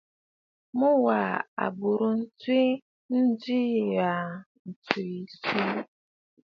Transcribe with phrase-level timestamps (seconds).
[0.77, 1.21] Mu wa
[1.63, 2.69] à bùrə nswìʼi
[3.27, 3.65] njiʼì
[3.97, 4.11] ya
[4.85, 5.81] tsiʼì swìʼì!